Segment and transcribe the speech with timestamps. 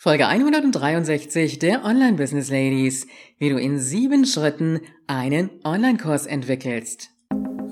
[0.00, 3.08] Folge 163 der Online Business Ladies,
[3.38, 4.78] wie du in sieben Schritten
[5.08, 7.10] einen Online-Kurs entwickelst.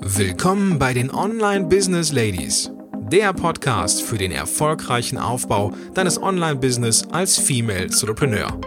[0.01, 2.69] Willkommen bei den Online Business Ladies,
[3.09, 8.59] der Podcast für den erfolgreichen Aufbau deines Online-Business als Female Entrepreneur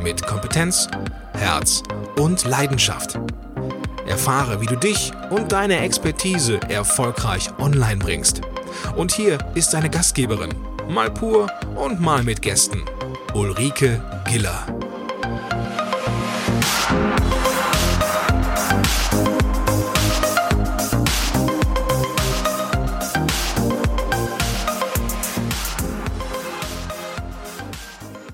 [0.00, 0.86] mit Kompetenz,
[1.32, 1.82] Herz
[2.20, 3.18] und Leidenschaft.
[4.06, 8.42] Erfahre, wie du dich und deine Expertise erfolgreich online bringst.
[8.94, 10.54] Und hier ist deine Gastgeberin,
[10.88, 12.84] mal pur und mal mit Gästen.
[13.34, 14.66] Ulrike Giller.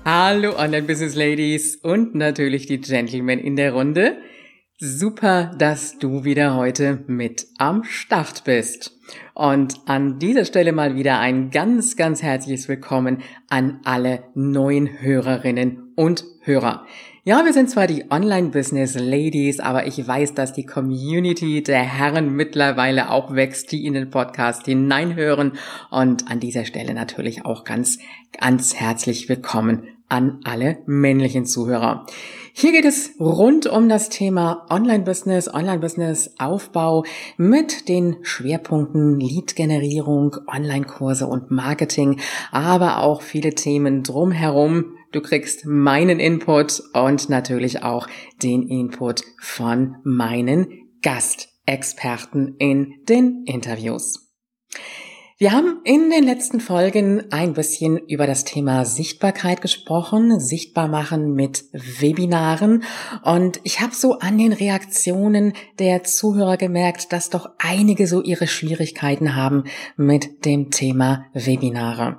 [0.05, 4.17] Hallo Online-Business Ladies und natürlich die Gentlemen in der Runde.
[4.77, 8.91] Super, dass du wieder heute mit am Start bist.
[9.33, 15.93] Und an dieser Stelle mal wieder ein ganz, ganz herzliches Willkommen an alle neuen Hörerinnen
[15.95, 16.85] und Hörer.
[17.23, 22.35] Ja, wir sind zwar die Online-Business Ladies, aber ich weiß, dass die Community der Herren
[22.35, 25.53] mittlerweile auch wächst, die in den Podcast hineinhören.
[25.89, 27.97] Und an dieser Stelle natürlich auch ganz,
[28.37, 32.05] ganz herzlich willkommen an alle männlichen Zuhörer.
[32.53, 37.03] Hier geht es rund um das Thema Online-Business, Online-Business-Aufbau
[37.35, 44.95] mit den Schwerpunkten Lead-Generierung, Online-Kurse und Marketing, aber auch viele Themen drumherum.
[45.11, 48.07] Du kriegst meinen Input und natürlich auch
[48.41, 50.67] den Input von meinen
[51.01, 54.31] Gastexperten in den Interviews.
[55.37, 61.33] Wir haben in den letzten Folgen ein bisschen über das Thema Sichtbarkeit gesprochen, sichtbar machen
[61.33, 62.85] mit Webinaren.
[63.21, 68.47] Und ich habe so an den Reaktionen der Zuhörer gemerkt, dass doch einige so ihre
[68.47, 69.65] Schwierigkeiten haben
[69.97, 72.17] mit dem Thema Webinare.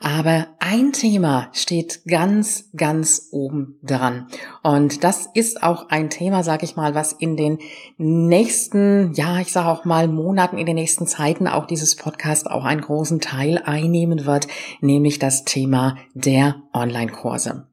[0.00, 4.28] Aber ein Thema steht ganz, ganz oben dran.
[4.62, 7.58] Und das ist auch ein Thema, sag ich mal, was in den
[7.98, 12.64] nächsten, ja, ich sage auch mal Monaten, in den nächsten Zeiten auch dieses Podcast auch
[12.64, 14.46] einen großen Teil einnehmen wird,
[14.80, 17.66] nämlich das Thema der Online-Kurse.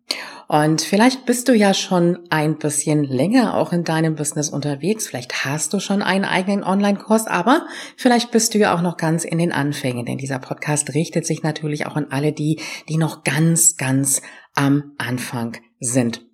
[0.52, 5.08] Und vielleicht bist du ja schon ein bisschen länger auch in deinem Business unterwegs.
[5.08, 7.66] Vielleicht hast du schon einen eigenen Online-Kurs, aber
[7.96, 11.42] vielleicht bist du ja auch noch ganz in den Anfängen, denn dieser Podcast richtet sich
[11.42, 12.60] natürlich auch an alle die,
[12.90, 14.22] die noch ganz, ganz
[14.54, 16.26] am Anfang sind.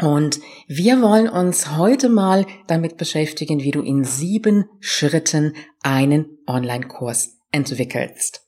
[0.00, 7.37] Und wir wollen uns heute mal damit beschäftigen, wie du in sieben Schritten einen Online-Kurs
[7.52, 8.44] entwickelst.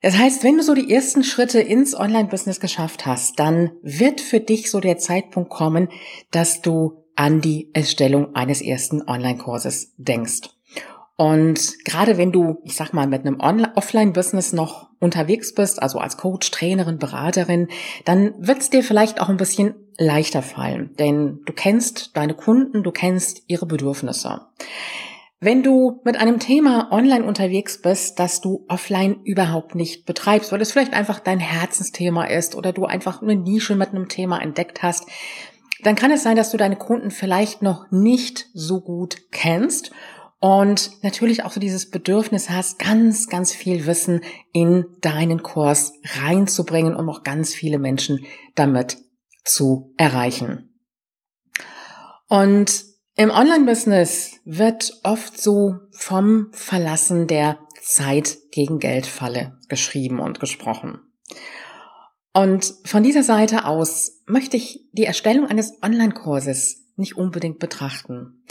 [0.00, 4.40] Das heißt, wenn du so die ersten Schritte ins Online-Business geschafft hast, dann wird für
[4.40, 5.88] dich so der Zeitpunkt kommen,
[6.30, 10.50] dass du an die Erstellung eines ersten Online-Kurses denkst.
[11.16, 16.16] Und gerade wenn du, ich sag mal, mit einem Offline-Business noch unterwegs bist, also als
[16.16, 17.66] Coach, Trainerin, Beraterin,
[18.04, 22.84] dann wird es dir vielleicht auch ein bisschen leichter fallen, denn du kennst deine Kunden,
[22.84, 24.42] du kennst ihre Bedürfnisse.
[25.40, 30.60] Wenn du mit einem Thema online unterwegs bist, das du offline überhaupt nicht betreibst, weil
[30.60, 34.82] es vielleicht einfach dein Herzensthema ist oder du einfach eine Nische mit einem Thema entdeckt
[34.82, 35.08] hast,
[35.84, 39.92] dann kann es sein, dass du deine Kunden vielleicht noch nicht so gut kennst
[40.40, 44.22] und natürlich auch so dieses Bedürfnis hast, ganz, ganz viel Wissen
[44.52, 48.24] in deinen Kurs reinzubringen, um auch ganz viele Menschen
[48.56, 48.98] damit
[49.44, 50.80] zu erreichen.
[52.28, 52.87] Und
[53.18, 61.00] im Online-Business wird oft so vom Verlassen der Zeit gegen Geldfalle geschrieben und gesprochen.
[62.32, 68.44] Und von dieser Seite aus möchte ich die Erstellung eines Online-Kurses nicht unbedingt betrachten.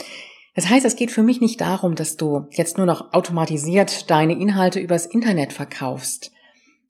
[0.54, 4.38] Das heißt, es geht für mich nicht darum, dass du jetzt nur noch automatisiert deine
[4.38, 6.30] Inhalte übers Internet verkaufst.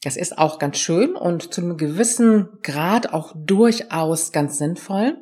[0.02, 5.16] Das ist auch ganz schön und zu einem gewissen Grad auch durchaus ganz sinnvoll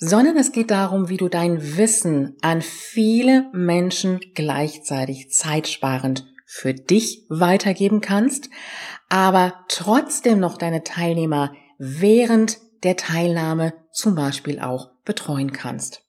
[0.00, 7.26] sondern es geht darum, wie du dein Wissen an viele Menschen gleichzeitig zeitsparend für dich
[7.28, 8.48] weitergeben kannst,
[9.08, 16.02] aber trotzdem noch deine Teilnehmer während der Teilnahme zum Beispiel auch betreuen kannst.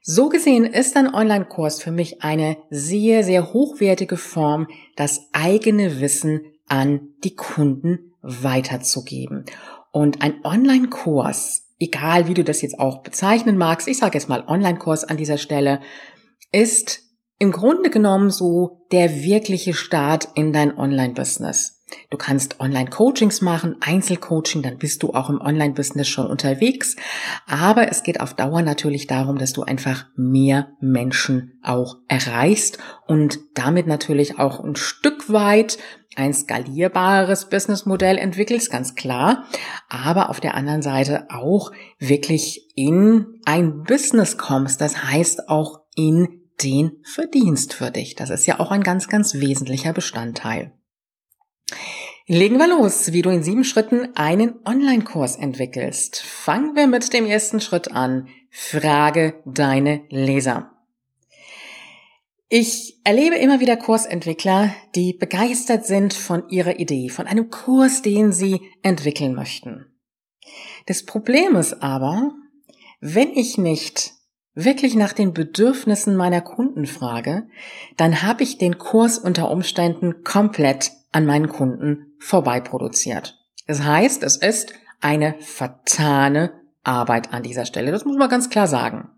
[0.00, 6.42] So gesehen ist ein Online-Kurs für mich eine sehr, sehr hochwertige Form, das eigene Wissen
[6.68, 9.44] an die Kunden weiterzugeben.
[9.90, 14.44] Und ein Online-Kurs egal wie du das jetzt auch bezeichnen magst, ich sage jetzt mal
[14.46, 15.80] Online-Kurs an dieser Stelle,
[16.52, 17.00] ist
[17.38, 21.73] im Grunde genommen so der wirkliche Start in dein Online-Business.
[22.10, 26.96] Du kannst Online-Coachings machen, Einzelcoaching, dann bist du auch im Online-Business schon unterwegs.
[27.46, 33.38] Aber es geht auf Dauer natürlich darum, dass du einfach mehr Menschen auch erreichst und
[33.54, 35.78] damit natürlich auch ein Stück weit
[36.16, 39.46] ein skalierbares Businessmodell entwickelst, ganz klar,
[39.88, 46.40] aber auf der anderen Seite auch wirklich in ein Business kommst, das heißt auch in
[46.62, 48.14] den Verdienst für dich.
[48.14, 50.72] Das ist ja auch ein ganz, ganz wesentlicher Bestandteil.
[52.26, 56.22] Legen wir los, wie du in sieben Schritten einen Online-Kurs entwickelst.
[56.22, 58.28] Fangen wir mit dem ersten Schritt an.
[58.50, 60.72] Frage deine Leser.
[62.48, 68.32] Ich erlebe immer wieder Kursentwickler, die begeistert sind von ihrer Idee, von einem Kurs, den
[68.32, 69.84] sie entwickeln möchten.
[70.86, 72.32] Das Problem ist aber,
[73.00, 74.12] wenn ich nicht
[74.54, 77.48] wirklich nach den Bedürfnissen meiner Kunden frage,
[77.98, 83.38] dann habe ich den Kurs unter Umständen komplett an meinen Kunden vorbei produziert.
[83.66, 87.92] Das heißt, es ist eine vertane Arbeit an dieser Stelle.
[87.92, 89.10] Das muss man ganz klar sagen.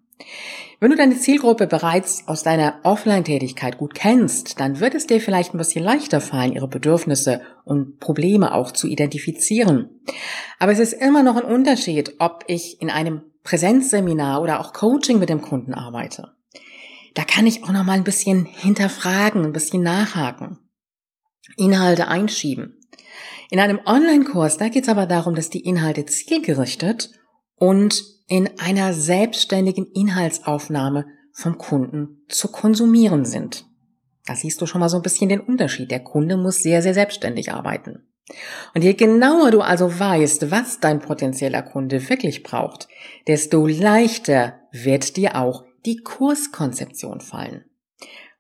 [0.79, 5.55] Wenn du deine Zielgruppe bereits aus deiner Offline-Tätigkeit gut kennst, dann wird es dir vielleicht
[5.55, 10.03] ein bisschen leichter fallen, ihre Bedürfnisse und Probleme auch zu identifizieren.
[10.59, 15.19] Aber es ist immer noch ein Unterschied, ob ich in einem Präsenzseminar oder auch Coaching
[15.19, 16.35] mit dem Kunden arbeite.
[17.15, 20.59] Da kann ich auch noch mal ein bisschen hinterfragen, ein bisschen nachhaken,
[21.57, 22.81] Inhalte einschieben.
[23.51, 27.11] In einem Online-Kurs, da geht es aber darum, dass die Inhalte zielgerichtet
[27.57, 33.67] und in einer selbstständigen Inhaltsaufnahme vom Kunden zu konsumieren sind.
[34.25, 35.91] Da siehst du schon mal so ein bisschen den Unterschied.
[35.91, 38.09] Der Kunde muss sehr, sehr selbstständig arbeiten.
[38.75, 42.89] Und je genauer du also weißt, was dein potenzieller Kunde wirklich braucht,
[43.29, 47.65] desto leichter wird dir auch die Kurskonzeption fallen.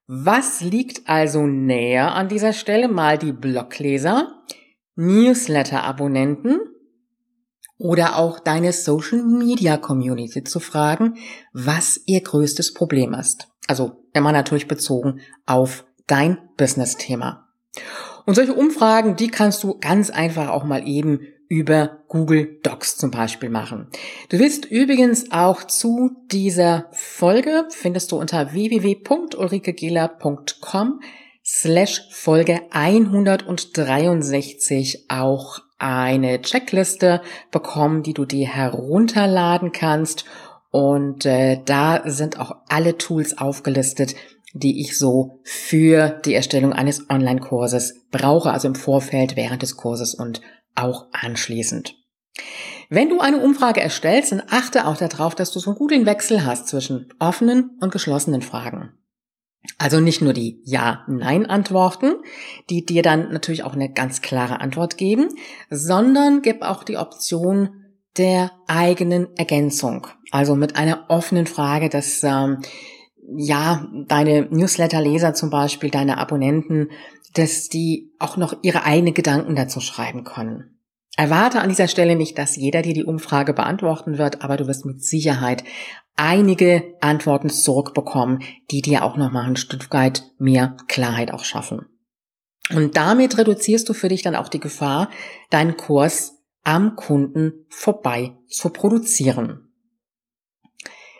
[0.08, 2.88] Was liegt also näher an dieser Stelle?
[2.88, 4.42] Mal die Blogleser,
[4.96, 6.60] Newsletter-Abonnenten
[7.78, 11.16] oder auch deine Social Media Community zu fragen,
[11.52, 13.48] was ihr größtes Problem ist.
[13.68, 17.48] Also immer natürlich bezogen auf dein Business-Thema.
[18.24, 23.12] Und solche Umfragen, die kannst du ganz einfach auch mal eben über Google Docs zum
[23.12, 23.86] Beispiel machen.
[24.30, 31.00] Du wirst übrigens auch zu dieser Folge, findest du unter www.ulrikegela.com
[31.46, 37.22] slash Folge 163 auch eine Checkliste
[37.52, 40.24] bekommen, die du dir herunterladen kannst.
[40.70, 44.16] Und äh, da sind auch alle Tools aufgelistet,
[44.54, 50.14] die ich so für die Erstellung eines Online-Kurses brauche, also im Vorfeld, während des Kurses
[50.14, 50.40] und
[50.74, 51.94] auch anschließend.
[52.88, 56.44] Wenn du eine Umfrage erstellst, dann achte auch darauf, dass du so einen guten Wechsel
[56.44, 58.92] hast zwischen offenen und geschlossenen Fragen.
[59.78, 62.14] Also nicht nur die Ja-Nein-Antworten,
[62.70, 65.28] die dir dann natürlich auch eine ganz klare Antwort geben,
[65.70, 67.84] sondern gib auch die Option
[68.16, 70.06] der eigenen Ergänzung.
[70.30, 72.62] Also mit einer offenen Frage, dass ähm,
[73.36, 76.90] ja deine Newsletter-Leser zum Beispiel, deine Abonnenten,
[77.34, 80.75] dass die auch noch ihre eigenen Gedanken dazu schreiben können.
[81.16, 84.84] Erwarte an dieser Stelle nicht, dass jeder dir die Umfrage beantworten wird, aber du wirst
[84.84, 85.64] mit Sicherheit
[86.14, 91.86] einige Antworten zurückbekommen, die dir auch nochmal ein Stück weit mehr Klarheit auch schaffen.
[92.74, 95.10] Und damit reduzierst du für dich dann auch die Gefahr,
[95.50, 96.34] deinen Kurs
[96.64, 99.72] am Kunden vorbei zu produzieren.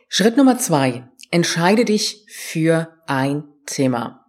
[0.09, 1.09] Schritt Nummer zwei.
[1.31, 4.27] Entscheide dich für ein Thema.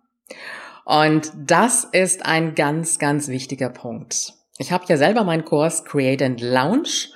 [0.86, 4.37] Und das ist ein ganz, ganz wichtiger Punkt.
[4.58, 7.12] Ich habe ja selber meinen Kurs Create and Launch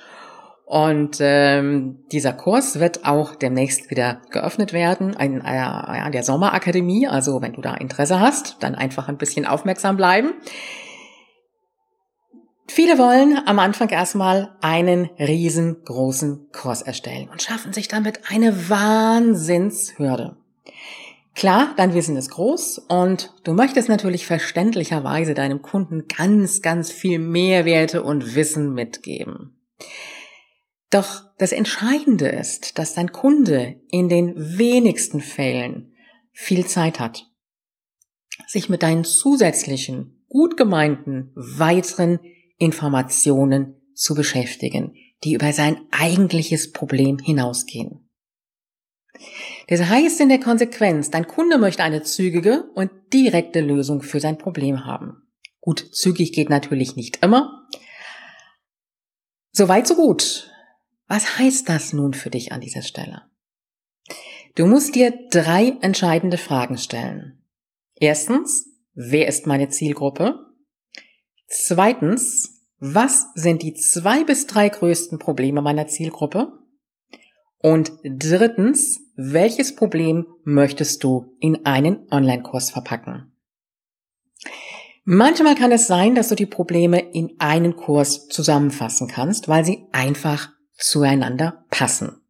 [0.64, 7.06] und ähm, dieser Kurs wird auch demnächst wieder geöffnet werden in äh, der Sommerakademie.
[7.08, 10.34] Also wenn du da Interesse hast, dann einfach ein bisschen aufmerksam bleiben.
[12.68, 20.36] Viele wollen am Anfang erstmal einen riesengroßen Kurs erstellen und schaffen sich damit eine Wahnsinnshürde.
[21.34, 27.18] Klar, dein Wissen ist groß und du möchtest natürlich verständlicherweise deinem Kunden ganz, ganz viel
[27.18, 29.58] Mehrwerte und Wissen mitgeben.
[30.90, 35.94] Doch das Entscheidende ist, dass dein Kunde in den wenigsten Fällen
[36.32, 37.26] viel Zeit hat,
[38.46, 42.20] sich mit deinen zusätzlichen, gut gemeinten, weiteren
[42.58, 48.08] Informationen zu beschäftigen, die über sein eigentliches Problem hinausgehen.
[49.68, 54.38] Das heißt in der Konsequenz, dein Kunde möchte eine zügige und direkte Lösung für sein
[54.38, 55.22] Problem haben.
[55.60, 57.68] Gut, zügig geht natürlich nicht immer.
[59.52, 60.50] Soweit so gut.
[61.06, 63.22] Was heißt das nun für dich an dieser Stelle?
[64.54, 67.42] Du musst dir drei entscheidende Fragen stellen.
[67.94, 70.46] Erstens, wer ist meine Zielgruppe?
[71.48, 76.58] Zweitens, was sind die zwei bis drei größten Probleme meiner Zielgruppe?
[77.58, 83.32] Und drittens, welches Problem möchtest du in einen Online-Kurs verpacken?
[85.04, 89.86] Manchmal kann es sein, dass du die Probleme in einen Kurs zusammenfassen kannst, weil sie
[89.90, 92.20] einfach zueinander passen.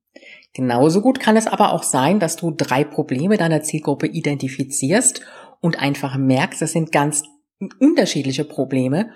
[0.54, 5.22] Genauso gut kann es aber auch sein, dass du drei Probleme deiner Zielgruppe identifizierst
[5.60, 7.24] und einfach merkst, es sind ganz
[7.78, 9.10] unterschiedliche Probleme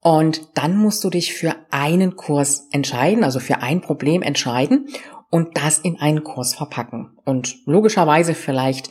[0.00, 4.88] und dann musst du dich für einen Kurs entscheiden, also für ein Problem entscheiden
[5.34, 7.18] und das in einen Kurs verpacken.
[7.24, 8.88] Und logischerweise vielleicht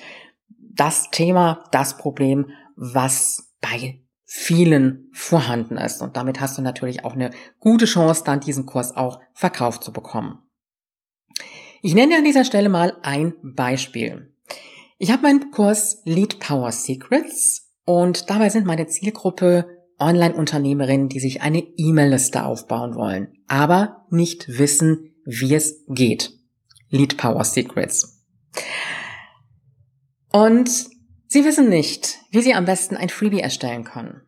[0.50, 6.02] das Thema, das Problem, was bei vielen vorhanden ist.
[6.02, 7.30] Und damit hast du natürlich auch eine
[7.62, 10.40] gute Chance, dann diesen Kurs auch verkauft zu bekommen.
[11.82, 14.36] Ich nenne an dieser Stelle mal ein Beispiel.
[14.98, 19.66] Ich habe meinen Kurs Lead Power Secrets und dabei sind meine Zielgruppe
[19.98, 26.32] Online-Unternehmerinnen, die sich eine E-Mail-Liste aufbauen wollen, aber nicht wissen, wie es geht.
[26.89, 28.24] Lead Power Secrets.
[30.32, 30.70] Und
[31.27, 34.22] sie wissen nicht, wie sie am besten ein Freebie erstellen können,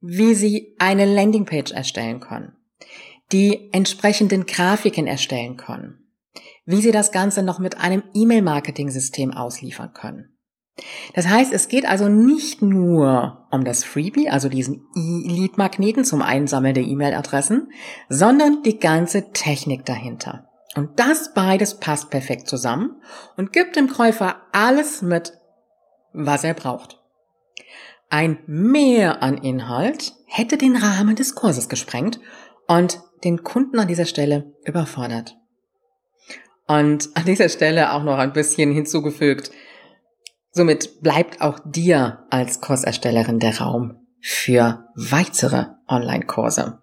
[0.00, 2.56] wie sie eine Landingpage erstellen können,
[3.32, 6.12] die entsprechenden Grafiken erstellen können,
[6.64, 10.29] wie sie das Ganze noch mit einem E-Mail-Marketing-System ausliefern können.
[11.14, 16.74] Das heißt, es geht also nicht nur um das Freebie, also diesen E-Lead-Magneten zum Einsammeln
[16.74, 17.70] der E-Mail-Adressen,
[18.08, 20.48] sondern die ganze Technik dahinter.
[20.76, 23.00] Und das beides passt perfekt zusammen
[23.36, 25.32] und gibt dem Käufer alles mit,
[26.12, 27.00] was er braucht.
[28.08, 32.20] Ein Mehr an Inhalt hätte den Rahmen des Kurses gesprengt
[32.66, 35.36] und den Kunden an dieser Stelle überfordert.
[36.66, 39.50] Und an dieser Stelle auch noch ein bisschen hinzugefügt,
[40.52, 46.82] Somit bleibt auch dir als Kurserstellerin der Raum für weitere Online-Kurse.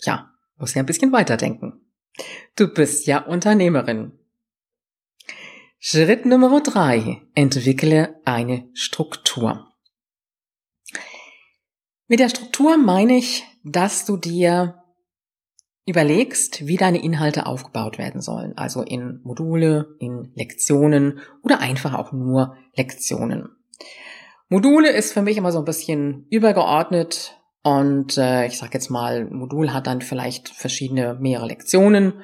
[0.00, 1.80] Ja, muss ja ein bisschen weiterdenken.
[2.56, 4.18] Du bist ja Unternehmerin.
[5.78, 9.72] Schritt Nummer drei: Entwickle eine Struktur.
[12.08, 14.77] Mit der Struktur meine ich, dass du dir
[15.88, 18.56] überlegst, wie deine Inhalte aufgebaut werden sollen.
[18.56, 23.48] Also in Module, in Lektionen oder einfach auch nur Lektionen.
[24.48, 29.26] Module ist für mich immer so ein bisschen übergeordnet und äh, ich sage jetzt mal,
[29.30, 32.14] Modul hat dann vielleicht verschiedene mehrere Lektionen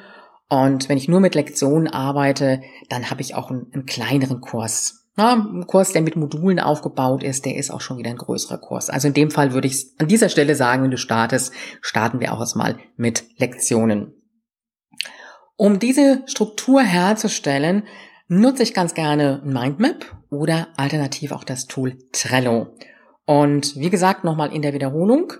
[0.48, 5.03] und wenn ich nur mit Lektionen arbeite, dann habe ich auch einen, einen kleineren Kurs.
[5.16, 8.58] Na, ein Kurs, der mit Modulen aufgebaut ist, der ist auch schon wieder ein größerer
[8.58, 8.90] Kurs.
[8.90, 12.32] Also in dem Fall würde ich an dieser Stelle sagen, wenn du startest, starten wir
[12.32, 14.12] auch erstmal mit Lektionen.
[15.56, 17.84] Um diese Struktur herzustellen,
[18.26, 22.74] nutze ich ganz gerne Mindmap oder alternativ auch das Tool Trello.
[23.24, 25.32] Und wie gesagt, nochmal in der Wiederholung,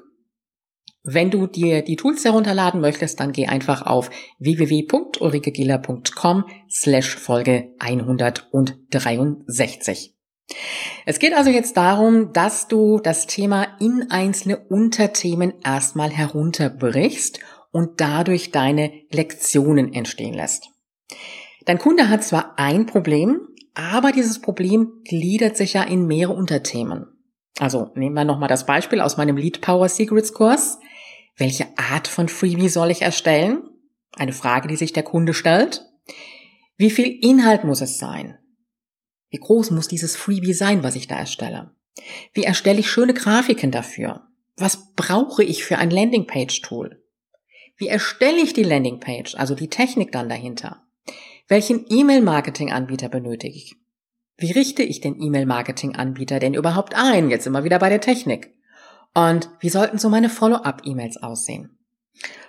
[1.05, 4.09] wenn du dir die Tools herunterladen möchtest, dann geh einfach auf
[4.39, 10.15] www.ulrikegiller.com slash Folge 163.
[11.05, 18.01] Es geht also jetzt darum, dass du das Thema in einzelne Unterthemen erstmal herunterbrichst und
[18.01, 20.71] dadurch deine Lektionen entstehen lässt.
[21.67, 23.41] Dein Kunde hat zwar ein Problem,
[23.75, 27.09] aber dieses Problem gliedert sich ja in mehrere Unterthemen.
[27.59, 30.79] Also nehmen wir nochmal das Beispiel aus meinem Lead Power Secrets Kurs.
[31.37, 33.63] Welche Art von Freebie soll ich erstellen?
[34.13, 35.85] Eine Frage, die sich der Kunde stellt.
[36.77, 38.39] Wie viel Inhalt muss es sein?
[39.31, 41.75] Wie groß muss dieses Freebie sein, was ich da erstelle?
[42.33, 44.29] Wie erstelle ich schöne Grafiken dafür?
[44.57, 47.03] Was brauche ich für ein Landingpage-Tool?
[47.77, 50.87] Wie erstelle ich die Landingpage, also die Technik dann dahinter?
[51.49, 53.75] Welchen E-Mail-Marketing-Anbieter benötige ich?
[54.37, 57.31] Wie richte ich den E-Mail-Marketing-Anbieter denn überhaupt ein?
[57.31, 58.55] Jetzt immer wieder bei der Technik.
[59.15, 61.79] Und wie sollten so meine Follow-up-E-Mails aussehen?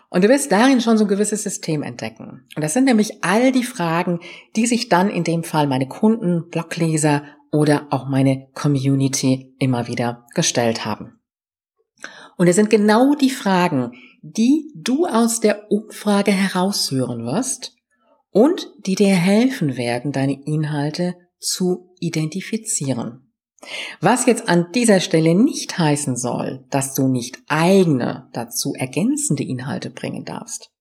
[0.10, 2.48] Und du wirst darin schon so ein gewisses System entdecken.
[2.56, 4.20] Und das sind nämlich all die Fragen,
[4.56, 10.26] die sich dann in dem Fall meine Kunden, Blogleser oder auch meine Community immer wieder
[10.34, 11.20] gestellt haben.
[12.38, 13.92] Und es sind genau die Fragen,
[14.22, 17.76] die du aus der Umfrage heraushören wirst
[18.32, 23.25] und die dir helfen werden, deine Inhalte zu identifizieren.
[24.02, 29.90] Was jetzt an dieser Stelle nicht heißen soll, dass du nicht eigene, dazu ergänzende Inhalte
[29.90, 30.72] bringen darfst.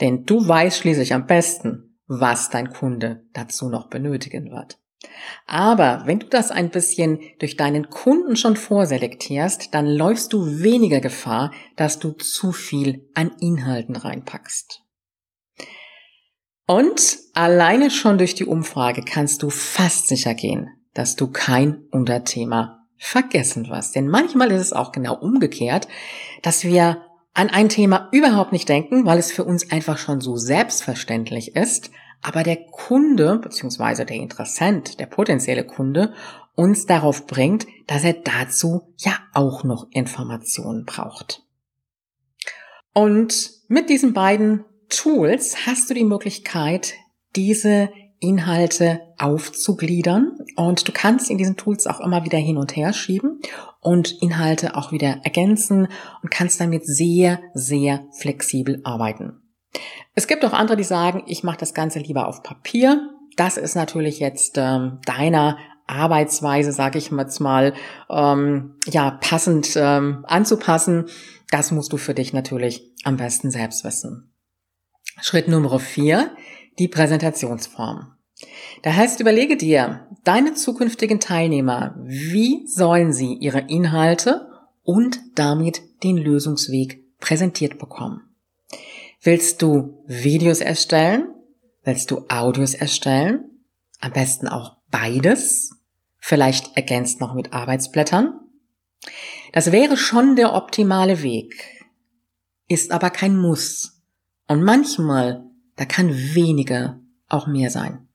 [0.00, 4.78] Denn du weißt schließlich am besten, was dein Kunde dazu noch benötigen wird.
[5.46, 11.00] Aber wenn du das ein bisschen durch deinen Kunden schon vorselektierst, dann läufst du weniger
[11.00, 14.82] Gefahr, dass du zu viel an Inhalten reinpackst.
[16.66, 22.86] Und alleine schon durch die Umfrage kannst du fast sicher gehen, dass du kein Unterthema
[22.96, 23.92] vergessen was.
[23.92, 25.88] Denn manchmal ist es auch genau umgekehrt,
[26.42, 27.02] dass wir
[27.34, 31.90] an ein Thema überhaupt nicht denken, weil es für uns einfach schon so selbstverständlich ist,
[32.22, 34.06] aber der Kunde bzw.
[34.06, 36.14] der Interessent, der potenzielle Kunde
[36.54, 41.42] uns darauf bringt, dass er dazu ja auch noch Informationen braucht.
[42.94, 46.94] Und mit diesen beiden Tools hast du die Möglichkeit,
[47.34, 52.92] diese Inhalte aufzugliedern und du kannst in diesen Tools auch immer wieder hin und her
[52.92, 53.40] schieben
[53.80, 55.88] und Inhalte auch wieder ergänzen
[56.22, 59.42] und kannst damit sehr, sehr flexibel arbeiten.
[60.14, 63.10] Es gibt auch andere, die sagen, ich mache das Ganze lieber auf Papier.
[63.36, 67.74] Das ist natürlich jetzt ähm, deiner Arbeitsweise, sage ich jetzt mal,
[68.10, 71.06] ähm, ja passend ähm, anzupassen.
[71.50, 74.32] Das musst du für dich natürlich am besten selbst wissen.
[75.20, 76.30] Schritt Nummer vier,
[76.78, 78.15] die Präsentationsform.
[78.82, 84.48] Da heißt, überlege dir, deine zukünftigen Teilnehmer, wie sollen sie ihre Inhalte
[84.82, 88.22] und damit den Lösungsweg präsentiert bekommen?
[89.22, 91.28] Willst du Videos erstellen?
[91.82, 93.44] Willst du Audios erstellen?
[94.00, 95.70] Am besten auch beides.
[96.18, 98.40] Vielleicht ergänzt noch mit Arbeitsblättern.
[99.52, 101.86] Das wäre schon der optimale Weg,
[102.68, 104.02] ist aber kein Muss.
[104.48, 105.44] Und manchmal,
[105.76, 108.05] da kann weniger auch mehr sein.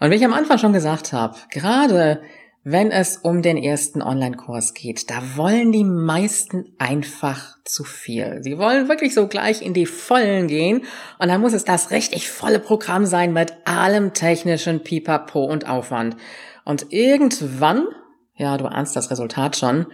[0.00, 2.20] Und wie ich am Anfang schon gesagt habe, gerade
[2.68, 8.42] wenn es um den ersten Online-Kurs geht, da wollen die meisten einfach zu viel.
[8.42, 10.82] Sie wollen wirklich so gleich in die Vollen gehen
[11.20, 16.16] und dann muss es das richtig volle Programm sein mit allem technischen Pipapo und Aufwand.
[16.64, 17.86] Und irgendwann,
[18.34, 19.86] ja, du ahnst das Resultat schon,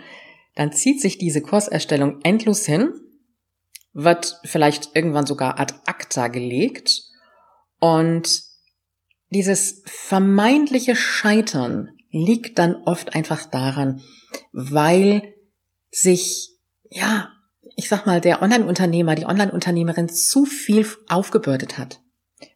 [0.54, 2.94] dann zieht sich diese Kurserstellung endlos hin,
[3.92, 7.02] wird vielleicht irgendwann sogar ad acta gelegt
[7.80, 8.51] und
[9.32, 14.02] dieses vermeintliche Scheitern liegt dann oft einfach daran,
[14.52, 15.34] weil
[15.90, 16.50] sich,
[16.90, 17.30] ja,
[17.76, 22.00] ich sag mal, der Online-Unternehmer, die Online-Unternehmerin zu viel aufgebürdet hat.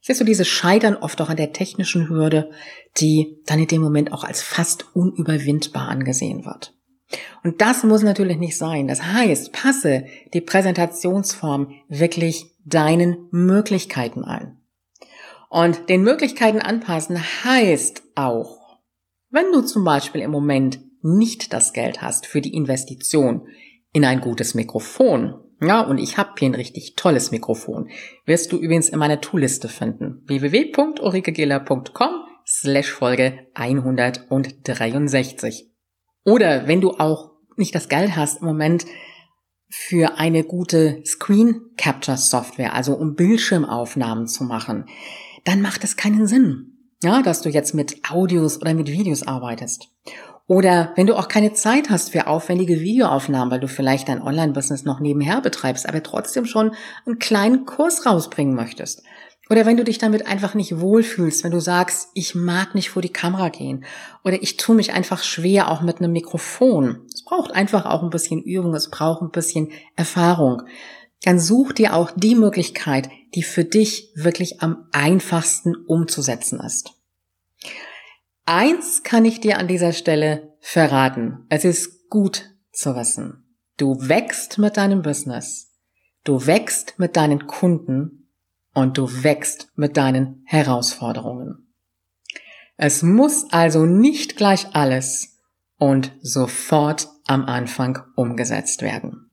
[0.02, 2.50] Siehst du dieses Scheitern oft auch an der technischen Hürde,
[2.98, 6.74] die dann in dem Moment auch als fast unüberwindbar angesehen wird.
[7.44, 8.88] Und das muss natürlich nicht sein.
[8.88, 14.58] Das heißt, passe die Präsentationsform wirklich deinen Möglichkeiten an.
[15.56, 18.78] Und den Möglichkeiten anpassen heißt auch,
[19.30, 23.48] wenn du zum Beispiel im Moment nicht das Geld hast für die Investition
[23.94, 27.88] in ein gutes Mikrofon, ja, und ich habe hier ein richtig tolles Mikrofon,
[28.26, 30.22] wirst du übrigens in meiner Toolliste finden.
[30.26, 32.10] www.ulrikegiller.com
[32.46, 35.70] slash Folge 163.
[36.22, 38.84] Oder wenn du auch nicht das Geld hast im Moment
[39.70, 44.84] für eine gute Screen Capture Software, also um Bildschirmaufnahmen zu machen,
[45.46, 49.88] dann macht es keinen Sinn, ja, dass du jetzt mit Audios oder mit Videos arbeitest.
[50.48, 54.84] Oder wenn du auch keine Zeit hast für aufwendige Videoaufnahmen, weil du vielleicht dein Online-Business
[54.84, 56.72] noch nebenher betreibst, aber trotzdem schon
[57.04, 59.02] einen kleinen Kurs rausbringen möchtest.
[59.48, 63.02] Oder wenn du dich damit einfach nicht wohlfühlst, wenn du sagst, ich mag nicht vor
[63.02, 63.84] die Kamera gehen
[64.24, 67.02] oder ich tue mich einfach schwer auch mit einem Mikrofon.
[67.14, 70.62] Es braucht einfach auch ein bisschen Übung, es braucht ein bisschen Erfahrung
[71.22, 76.92] dann such dir auch die Möglichkeit, die für dich wirklich am einfachsten umzusetzen ist.
[78.44, 81.46] Eins kann ich dir an dieser Stelle verraten.
[81.48, 83.44] Es ist gut zu wissen.
[83.76, 85.72] Du wächst mit deinem Business.
[86.24, 88.30] Du wächst mit deinen Kunden
[88.72, 91.74] und du wächst mit deinen Herausforderungen.
[92.76, 95.40] Es muss also nicht gleich alles
[95.78, 99.25] und sofort am Anfang umgesetzt werden.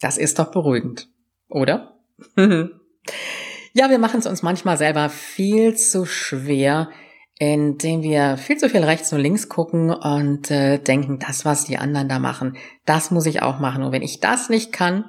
[0.00, 1.08] Das ist doch beruhigend,
[1.48, 1.98] oder?
[2.36, 6.90] ja, wir machen es uns manchmal selber viel zu schwer,
[7.38, 11.78] indem wir viel zu viel rechts und links gucken und äh, denken, das, was die
[11.78, 12.56] anderen da machen,
[12.86, 13.82] das muss ich auch machen.
[13.82, 15.04] Und wenn ich das nicht kann,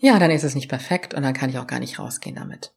[0.00, 2.72] ja, dann ist es nicht perfekt und dann kann ich auch gar nicht rausgehen damit.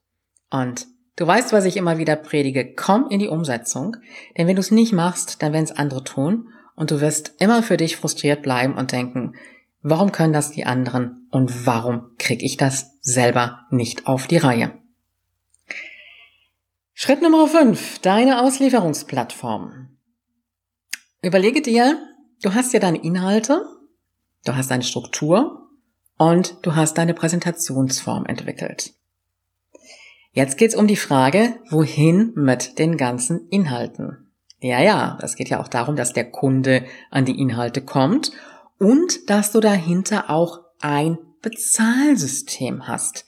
[0.50, 3.96] Und du weißt, was ich immer wieder predige, komm in die Umsetzung,
[4.36, 7.64] denn wenn du es nicht machst, dann werden es andere tun und du wirst immer
[7.64, 9.34] für dich frustriert bleiben und denken,
[9.88, 14.72] Warum können das die anderen und warum kriege ich das selber nicht auf die Reihe?
[16.92, 18.00] Schritt Nummer 5.
[18.00, 19.96] Deine Auslieferungsplattform.
[21.22, 22.00] Überlege dir,
[22.42, 23.64] du hast ja deine Inhalte,
[24.44, 25.68] du hast deine Struktur
[26.18, 28.92] und du hast deine Präsentationsform entwickelt.
[30.32, 34.32] Jetzt geht's um die Frage, wohin mit den ganzen Inhalten.
[34.58, 38.32] Ja, ja, das geht ja auch darum, dass der Kunde an die Inhalte kommt
[38.78, 43.24] und dass du dahinter auch ein Bezahlsystem hast.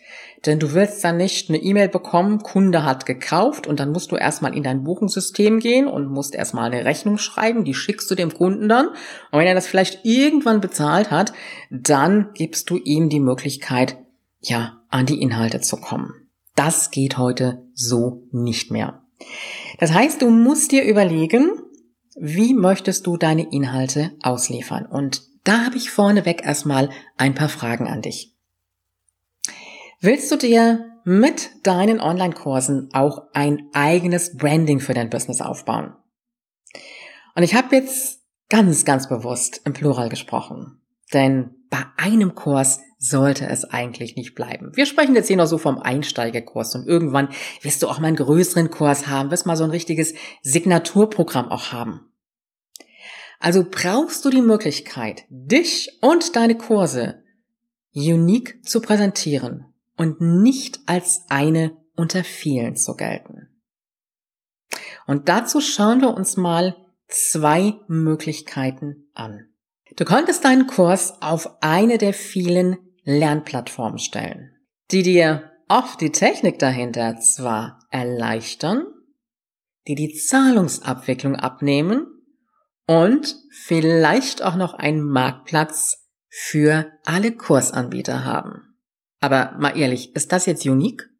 [0.47, 4.17] Denn du willst dann nicht eine E-Mail bekommen, Kunde hat gekauft und dann musst du
[4.17, 8.33] erstmal in dein Buchungssystem gehen und musst erstmal eine Rechnung schreiben, die schickst du dem
[8.33, 8.89] Kunden dann.
[8.89, 11.33] Und wenn er das vielleicht irgendwann bezahlt hat,
[11.71, 13.99] dann gibst du ihm die Möglichkeit,
[14.41, 16.13] ja, an die Inhalte zu kommen.
[16.55, 19.03] Das geht heute so nicht mehr.
[19.79, 21.51] Das heißt, du musst dir überlegen,
[22.17, 24.87] wie möchtest du deine Inhalte ausliefern?
[24.87, 28.35] Und da habe ich vorneweg erstmal ein paar Fragen an dich.
[30.01, 35.95] Willst du dir mit deinen Online-Kursen auch ein eigenes Branding für dein Business aufbauen?
[37.35, 40.83] Und ich habe jetzt ganz, ganz bewusst im Plural gesprochen.
[41.15, 44.73] Denn bei einem Kurs sollte es eigentlich nicht bleiben.
[44.75, 47.29] Wir sprechen jetzt hier noch so vom Einsteigerkurs und irgendwann
[47.63, 51.73] wirst du auch mal einen größeren Kurs haben, wirst mal so ein richtiges Signaturprogramm auch
[51.73, 52.08] haben.
[53.39, 57.23] Also brauchst du die Möglichkeit, dich und deine Kurse
[57.95, 63.49] unique zu präsentieren und nicht als eine unter vielen zu gelten.
[65.07, 66.77] Und dazu schauen wir uns mal
[67.09, 69.49] zwei Möglichkeiten an.
[69.97, 74.53] Du könntest deinen Kurs auf eine der vielen Lernplattformen stellen,
[74.91, 78.85] die dir oft die Technik dahinter zwar erleichtern,
[79.87, 82.18] die die Zahlungsabwicklung abnehmen
[82.89, 88.79] und vielleicht auch noch einen Marktplatz für alle Kursanbieter haben.
[89.21, 91.11] Aber mal ehrlich, ist das jetzt unique?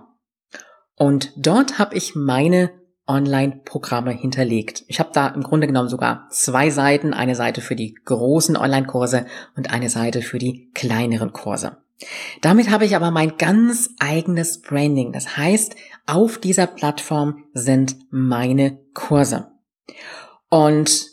[0.96, 2.72] Und dort habe ich meine
[3.08, 4.84] Online-Programme hinterlegt.
[4.88, 9.26] Ich habe da im Grunde genommen sogar zwei Seiten, eine Seite für die großen Online-Kurse
[9.58, 11.78] und eine Seite für die kleineren Kurse.
[12.42, 15.12] Damit habe ich aber mein ganz eigenes Branding.
[15.12, 19.52] Das heißt, auf dieser Plattform sind meine Kurse.
[20.54, 21.10] Und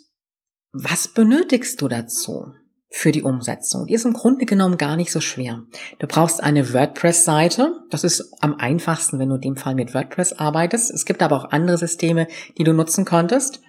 [0.72, 2.53] was benötigst du dazu?
[2.92, 3.87] für die Umsetzung.
[3.87, 5.62] Die ist im Grunde genommen gar nicht so schwer.
[6.00, 7.85] Du brauchst eine WordPress-Seite.
[7.88, 10.90] Das ist am einfachsten, wenn du in dem Fall mit WordPress arbeitest.
[10.90, 12.26] Es gibt aber auch andere Systeme,
[12.59, 13.62] die du nutzen konntest.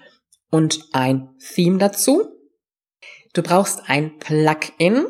[0.50, 2.30] Und ein Theme dazu.
[3.36, 5.06] Du brauchst ein Plugin,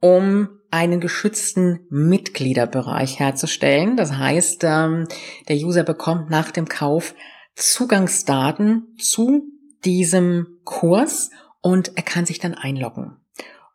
[0.00, 3.96] um einen geschützten Mitgliederbereich herzustellen.
[3.96, 5.06] Das heißt, ähm,
[5.48, 7.14] der User bekommt nach dem Kauf
[7.54, 13.16] Zugangsdaten zu diesem Kurs und er kann sich dann einloggen.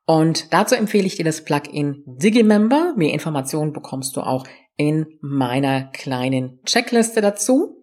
[0.05, 2.93] Und dazu empfehle ich dir das Plugin Digimember.
[2.97, 7.81] Mehr Informationen bekommst du auch in meiner kleinen Checkliste dazu.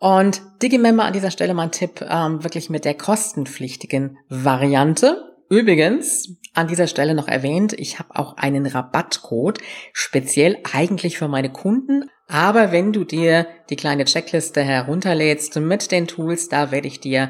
[0.00, 5.32] Und Digimember an dieser Stelle mein Tipp, ähm, wirklich mit der kostenpflichtigen Variante.
[5.48, 9.58] Übrigens, an dieser Stelle noch erwähnt, ich habe auch einen Rabattcode,
[9.92, 12.10] speziell eigentlich für meine Kunden.
[12.32, 17.28] Aber wenn du dir die kleine Checkliste herunterlädst mit den Tools, da werde ich dir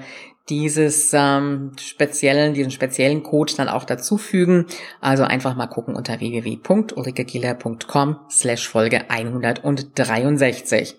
[0.48, 4.66] dieses ähm, speziellen, diesen speziellen Code dann auch dazufügen.
[5.00, 10.94] Also einfach mal gucken unter www.ulrikegieler.com slash Folge 163.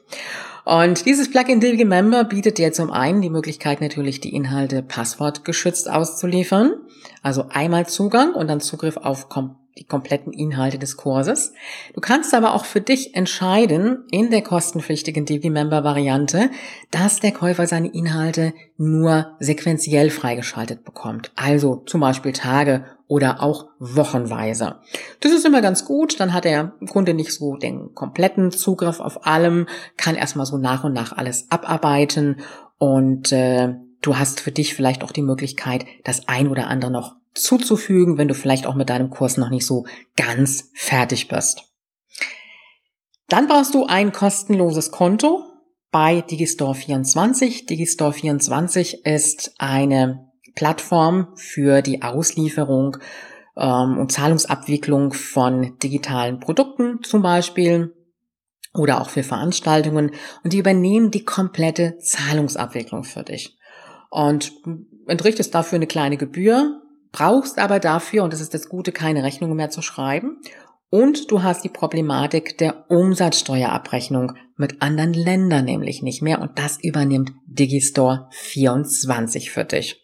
[0.66, 5.90] Und dieses Plugin Dilge Member bietet dir zum einen die Möglichkeit natürlich die Inhalte passwortgeschützt
[5.90, 6.74] auszuliefern.
[7.22, 11.54] Also einmal Zugang und dann Zugriff auf kom die kompletten Inhalte des Kurses.
[11.94, 16.50] Du kannst aber auch für dich entscheiden, in der kostenpflichtigen DB-Member-Variante,
[16.92, 21.32] dass der Käufer seine Inhalte nur sequenziell freigeschaltet bekommt.
[21.36, 24.80] Also zum Beispiel Tage oder auch wochenweise.
[25.20, 29.26] Das ist immer ganz gut, dann hat der Kunde nicht so den kompletten Zugriff auf
[29.26, 32.42] allem, kann erstmal so nach und nach alles abarbeiten
[32.78, 37.16] und äh, du hast für dich vielleicht auch die Möglichkeit, das ein oder andere noch
[37.34, 41.64] zuzufügen, wenn du vielleicht auch mit deinem Kurs noch nicht so ganz fertig bist.
[43.28, 45.44] Dann brauchst du ein kostenloses Konto
[45.92, 47.68] bei Digistore24.
[47.68, 52.98] Digistore24 ist eine Plattform für die Auslieferung
[53.58, 57.94] ähm, und Zahlungsabwicklung von digitalen Produkten zum Beispiel
[58.76, 60.12] oder auch für Veranstaltungen
[60.44, 63.58] und die übernehmen die komplette Zahlungsabwicklung für dich
[64.10, 64.54] und
[65.08, 66.83] entrichtest dafür eine kleine Gebühr
[67.14, 70.42] brauchst aber dafür, und das ist das Gute, keine Rechnungen mehr zu schreiben.
[70.90, 76.42] Und du hast die Problematik der Umsatzsteuerabrechnung mit anderen Ländern nämlich nicht mehr.
[76.42, 80.00] Und das übernimmt Digistore 24 für dich.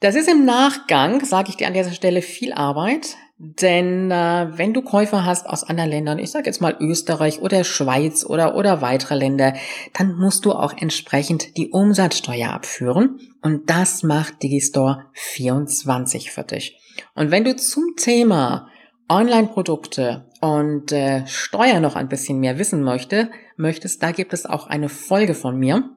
[0.00, 4.74] Das ist im Nachgang, sage ich dir an dieser Stelle, viel Arbeit, Denn äh, wenn
[4.74, 8.82] du Käufer hast aus anderen Ländern, ich sage jetzt mal Österreich oder Schweiz oder, oder
[8.82, 9.54] weitere Länder,
[9.94, 13.18] dann musst du auch entsprechend die Umsatzsteuer abführen.
[13.40, 16.78] Und das macht Digistore 24 für dich.
[17.14, 18.68] Und wenn du zum Thema
[19.08, 24.66] Online-Produkte und äh, Steuer noch ein bisschen mehr wissen möchte, möchtest, da gibt es auch
[24.66, 25.88] eine Folge von mir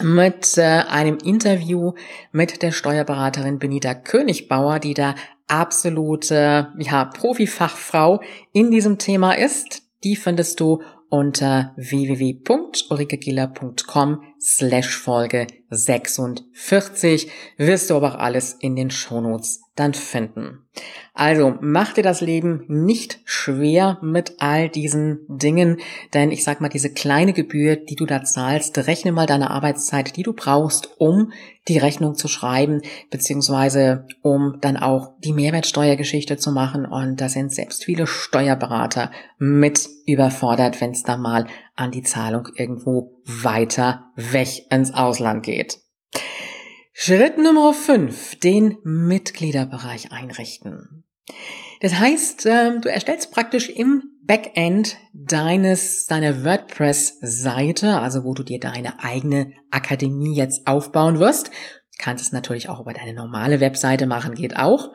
[0.00, 1.92] mit äh, einem Interview
[2.32, 5.14] mit der Steuerberaterin Benita Königbauer, die da
[5.48, 9.82] absolute ja, Profifachfrau in diesem Thema ist.
[10.04, 18.90] Die findest du unter www.ulrikegiller.com slash Folge 46 wirst du aber auch alles in den
[18.90, 20.64] Shownotes dann finden.
[21.14, 25.78] Also mach dir das Leben nicht schwer mit all diesen Dingen,
[26.14, 30.16] denn ich sag mal, diese kleine Gebühr, die du da zahlst, rechne mal deine Arbeitszeit,
[30.16, 31.32] die du brauchst, um
[31.68, 36.86] die Rechnung zu schreiben, beziehungsweise um dann auch die Mehrwertsteuergeschichte zu machen.
[36.86, 42.48] Und da sind selbst viele Steuerberater mit überfordert, wenn es da mal an die Zahlung
[42.54, 45.57] irgendwo weiter weg ins Ausland geht.
[46.92, 51.04] Schritt Nummer 5, den Mitgliederbereich einrichten.
[51.80, 58.58] Das heißt, ähm, du erstellst praktisch im Backend deines, deiner WordPress-Seite, also wo du dir
[58.58, 61.48] deine eigene Akademie jetzt aufbauen wirst.
[61.48, 64.92] Du kannst es natürlich auch über deine normale Webseite machen, geht auch.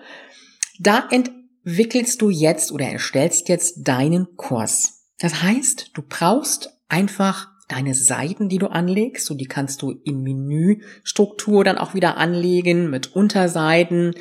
[0.80, 5.10] Da entwickelst du jetzt oder erstellst jetzt deinen Kurs.
[5.20, 10.22] Das heißt, du brauchst einfach deine Seiten, die du anlegst, so die kannst du in
[10.22, 14.16] Menüstruktur dann auch wieder anlegen mit Unterseiten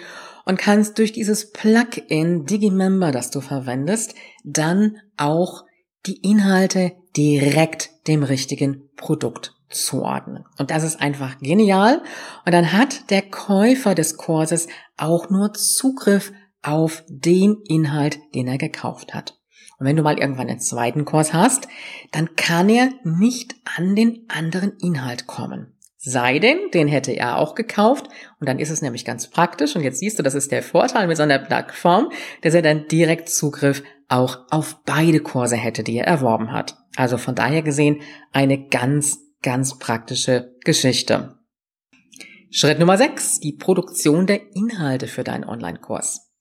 [0.44, 5.64] und kannst durch dieses Plugin Digimember, das du verwendest, dann auch
[6.06, 10.44] die Inhalte direkt dem richtigen Produkt zuordnen.
[10.58, 12.02] Und das ist einfach genial.
[12.44, 18.58] Und dann hat der Käufer des Kurses auch nur Zugriff auf den Inhalt, den er
[18.58, 19.38] gekauft hat.
[19.82, 21.66] Und wenn du mal irgendwann einen zweiten Kurs hast,
[22.12, 25.74] dann kann er nicht an den anderen Inhalt kommen.
[25.96, 28.06] Sei denn, den hätte er auch gekauft
[28.38, 31.08] und dann ist es nämlich ganz praktisch und jetzt siehst du, das ist der Vorteil
[31.08, 35.96] mit so einer Plattform, dass er dann direkt Zugriff auch auf beide Kurse hätte, die
[35.96, 36.76] er erworben hat.
[36.94, 41.40] Also von daher gesehen eine ganz, ganz praktische Geschichte.
[42.52, 46.32] Schritt Nummer 6, die Produktion der Inhalte für deinen Online-Kurs.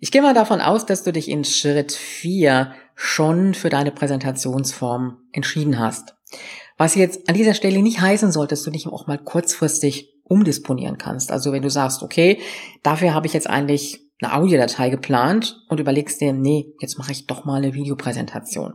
[0.00, 5.18] Ich gehe mal davon aus, dass du dich in Schritt 4 schon für deine Präsentationsform
[5.32, 6.14] entschieden hast.
[6.78, 10.98] Was jetzt an dieser Stelle nicht heißen soll, dass du dich auch mal kurzfristig umdisponieren
[10.98, 11.30] kannst.
[11.30, 12.40] Also wenn du sagst, okay,
[12.82, 17.26] dafür habe ich jetzt eigentlich eine Audiodatei geplant und überlegst dir, nee, jetzt mache ich
[17.26, 18.74] doch mal eine Videopräsentation.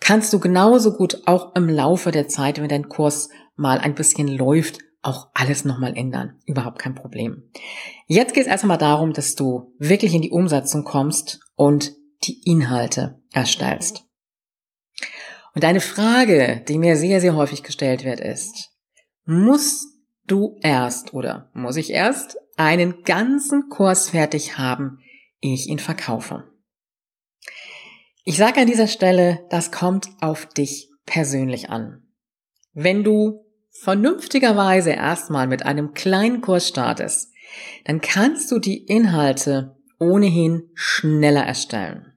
[0.00, 4.28] Kannst du genauso gut auch im Laufe der Zeit, wenn dein Kurs mal ein bisschen
[4.28, 6.40] läuft, auch alles nochmal ändern.
[6.46, 7.50] Überhaupt kein Problem.
[8.06, 11.92] Jetzt geht es erstmal darum, dass du wirklich in die Umsetzung kommst und
[12.24, 14.04] die Inhalte erstellst.
[15.54, 18.70] Und eine Frage, die mir sehr, sehr häufig gestellt wird, ist,
[19.24, 19.86] musst
[20.26, 24.98] du erst oder muss ich erst einen ganzen Kurs fertig haben,
[25.40, 26.44] ehe ich ihn verkaufe?
[28.24, 32.02] Ich sage an dieser Stelle, das kommt auf dich persönlich an.
[32.72, 33.45] Wenn du
[33.82, 37.32] vernünftigerweise erstmal mit einem kleinen Kurs startest,
[37.84, 42.12] dann kannst du die Inhalte ohnehin schneller erstellen.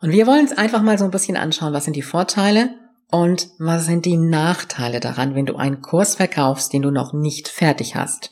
[0.00, 2.70] Und wir wollen uns einfach mal so ein bisschen anschauen, was sind die Vorteile
[3.10, 7.48] und was sind die Nachteile daran, wenn du einen Kurs verkaufst, den du noch nicht
[7.48, 8.30] fertig hast.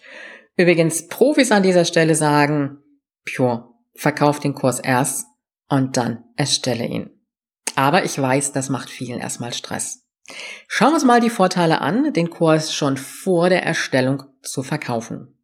[0.56, 2.78] Übrigens, Profis an dieser Stelle sagen,
[3.34, 5.26] pure, verkauf den Kurs erst
[5.68, 7.10] und dann erstelle ihn.
[7.74, 10.05] Aber ich weiß, das macht vielen erstmal Stress.
[10.68, 15.38] Schauen wir uns mal die Vorteile an, den Kurs schon vor der Erstellung zu verkaufen.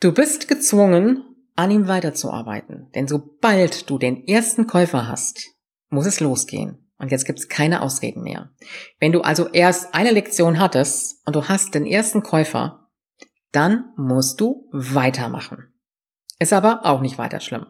[0.00, 1.24] Du bist gezwungen,
[1.56, 5.54] an ihm weiterzuarbeiten, denn sobald du den ersten Käufer hast,
[5.88, 6.88] muss es losgehen.
[6.98, 8.50] Und jetzt gibt es keine Ausreden mehr.
[8.98, 12.88] Wenn du also erst eine Lektion hattest und du hast den ersten Käufer,
[13.52, 15.72] dann musst du weitermachen.
[16.38, 17.66] Ist aber auch nicht weiter schlimm.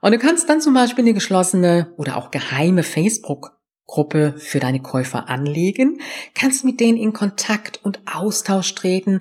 [0.00, 3.53] Und du kannst dann zum Beispiel eine geschlossene oder auch geheime Facebook
[3.86, 6.00] Gruppe für deine Käufer anlegen,
[6.34, 9.20] kannst mit denen in Kontakt und Austausch treten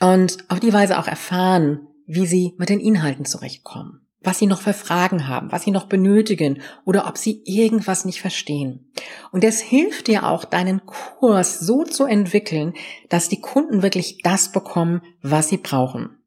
[0.00, 4.60] und auf die Weise auch erfahren, wie sie mit den Inhalten zurechtkommen, was sie noch
[4.60, 8.92] für Fragen haben, was sie noch benötigen oder ob sie irgendwas nicht verstehen.
[9.32, 12.74] Und es hilft dir auch, deinen Kurs so zu entwickeln,
[13.08, 16.23] dass die Kunden wirklich das bekommen, was sie brauchen.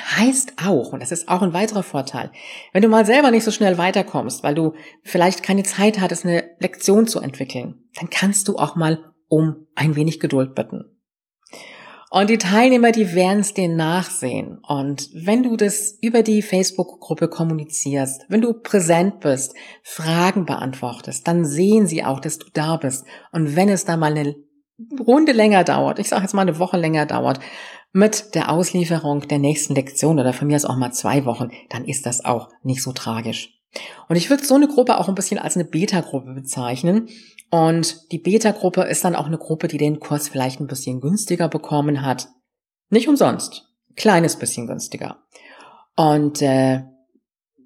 [0.00, 2.30] Heißt auch, und das ist auch ein weiterer Vorteil,
[2.72, 6.50] wenn du mal selber nicht so schnell weiterkommst, weil du vielleicht keine Zeit hattest, eine
[6.58, 10.84] Lektion zu entwickeln, dann kannst du auch mal um ein wenig Geduld bitten.
[12.12, 14.58] Und die Teilnehmer, die werden es dir nachsehen.
[14.66, 21.44] Und wenn du das über die Facebook-Gruppe kommunizierst, wenn du präsent bist, Fragen beantwortest, dann
[21.44, 23.04] sehen sie auch, dass du da bist.
[23.30, 24.34] Und wenn es da mal eine
[24.98, 27.38] Runde länger dauert, ich sage jetzt mal eine Woche länger dauert,
[27.92, 31.84] mit der Auslieferung der nächsten Lektion oder von mir aus auch mal zwei Wochen, dann
[31.84, 33.60] ist das auch nicht so tragisch.
[34.08, 37.08] Und ich würde so eine Gruppe auch ein bisschen als eine Beta-Gruppe bezeichnen.
[37.50, 41.48] Und die Beta-Gruppe ist dann auch eine Gruppe, die den Kurs vielleicht ein bisschen günstiger
[41.48, 42.28] bekommen hat.
[42.90, 43.68] Nicht umsonst.
[43.96, 45.18] Kleines bisschen günstiger.
[45.96, 46.82] Und äh,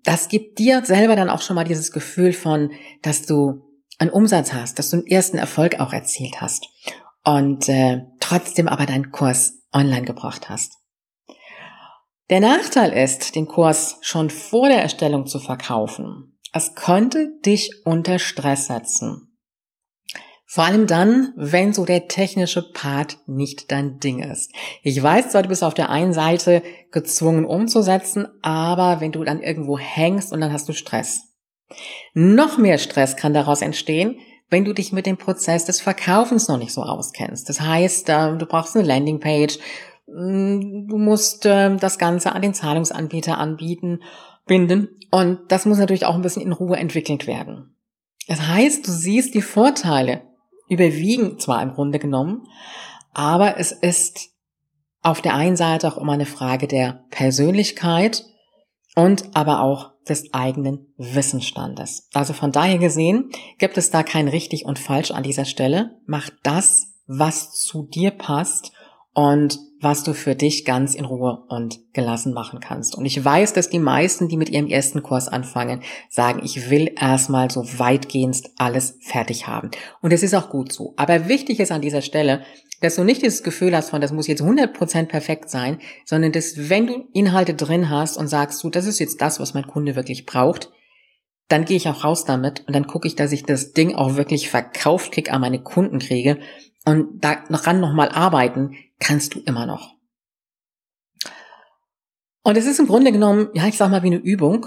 [0.04, 2.70] das gibt dir selber dann auch schon mal dieses Gefühl von,
[3.02, 3.62] dass du
[3.98, 6.66] einen Umsatz hast, dass du einen ersten Erfolg auch erzielt hast
[7.24, 10.78] und äh, trotzdem aber deinen Kurs online gebracht hast.
[12.30, 16.38] Der Nachteil ist, den Kurs schon vor der Erstellung zu verkaufen.
[16.52, 19.36] Es könnte dich unter Stress setzen.
[20.46, 24.52] Vor allem dann, wenn so der technische Part nicht dein Ding ist.
[24.82, 29.42] Ich weiß zwar, du bist auf der einen Seite gezwungen umzusetzen, aber wenn du dann
[29.42, 31.34] irgendwo hängst und dann hast du Stress.
[32.14, 34.18] Noch mehr Stress kann daraus entstehen,
[34.50, 37.48] wenn du dich mit dem Prozess des Verkaufens noch nicht so auskennst.
[37.48, 39.58] Das heißt, äh, du brauchst eine Landingpage,
[40.06, 44.00] Mm, du musst äh, das Ganze an den Zahlungsanbieter anbieten,
[44.46, 44.88] binden.
[45.10, 47.76] Und das muss natürlich auch ein bisschen in Ruhe entwickelt werden.
[48.26, 50.22] Das heißt, du siehst die Vorteile
[50.68, 52.46] überwiegen zwar im Grunde genommen,
[53.12, 54.30] aber es ist
[55.02, 58.24] auf der einen Seite auch immer eine Frage der Persönlichkeit
[58.94, 62.08] und aber auch des eigenen Wissensstandes.
[62.12, 65.98] Also von daher gesehen gibt es da kein richtig und falsch an dieser Stelle.
[66.06, 68.72] Mach das, was zu dir passt
[69.12, 72.96] und was du für dich ganz in Ruhe und gelassen machen kannst.
[72.96, 76.92] Und ich weiß, dass die meisten, die mit ihrem ersten Kurs anfangen, sagen, ich will
[76.98, 79.70] erstmal so weitgehend alles fertig haben.
[80.00, 80.94] Und es ist auch gut so.
[80.96, 82.42] Aber wichtig ist an dieser Stelle,
[82.80, 86.68] dass du nicht dieses Gefühl hast von, das muss jetzt 100% perfekt sein, sondern dass
[86.68, 89.96] wenn du Inhalte drin hast und sagst du, das ist jetzt das, was mein Kunde
[89.96, 90.70] wirklich braucht,
[91.48, 94.16] dann gehe ich auch raus damit und dann gucke ich, dass ich das Ding auch
[94.16, 96.38] wirklich verkauft krieg, an meine Kunden kriege
[96.84, 99.94] und daran nochmal arbeiten, kannst du immer noch.
[102.42, 104.66] Und es ist im Grunde genommen, ja, ich sag mal, wie eine Übung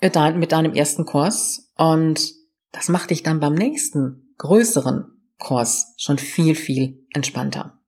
[0.00, 1.72] mit deinem ersten Kurs.
[1.76, 2.32] Und
[2.72, 5.06] das macht dich dann beim nächsten, größeren
[5.38, 7.80] Kurs schon viel, viel entspannter.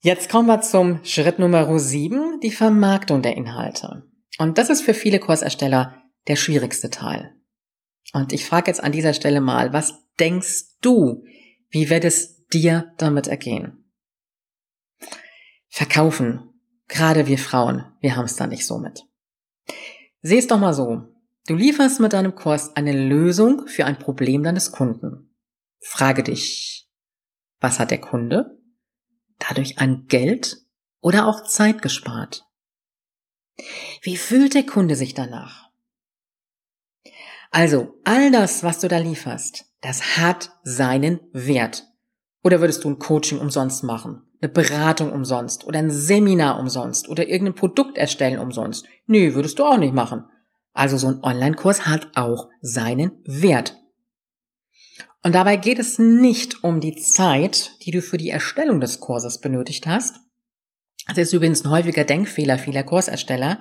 [0.00, 4.04] Jetzt kommen wir zum Schritt Nummer 7, die Vermarktung der Inhalte.
[4.38, 7.34] Und das ist für viele Kursersteller der schwierigste Teil.
[8.12, 11.24] Und ich frage jetzt an dieser Stelle mal, was denkst du,
[11.70, 13.84] wie wird es dir damit ergehen?
[15.68, 16.52] Verkaufen.
[16.88, 19.02] Gerade wir Frauen, wir haben es da nicht so mit.
[20.22, 21.02] Seh es doch mal so.
[21.46, 25.34] Du lieferst mit deinem Kurs eine Lösung für ein Problem deines Kunden.
[25.80, 26.88] Frage dich,
[27.60, 28.58] was hat der Kunde?
[29.38, 30.58] Dadurch an Geld
[31.00, 32.44] oder auch Zeit gespart?
[34.02, 35.70] Wie fühlt der Kunde sich danach?
[37.50, 41.86] Also, all das, was du da lieferst, das hat seinen Wert.
[42.46, 44.22] Oder würdest du ein Coaching umsonst machen?
[44.40, 48.86] eine Beratung umsonst oder ein Seminar umsonst oder irgendein Produkt erstellen umsonst.
[49.06, 50.24] Nö, würdest du auch nicht machen.
[50.72, 53.76] Also so ein Online-Kurs hat auch seinen Wert.
[55.22, 59.40] Und dabei geht es nicht um die Zeit, die du für die Erstellung des Kurses
[59.40, 60.16] benötigt hast.
[61.08, 63.60] Das ist übrigens ein häufiger Denkfehler vieler Kursersteller.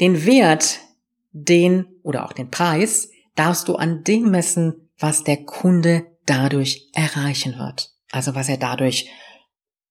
[0.00, 0.80] Den Wert,
[1.30, 7.56] den oder auch den Preis darfst du an dem messen, was der Kunde dadurch erreichen
[7.56, 7.92] wird.
[8.12, 9.10] Also was er dadurch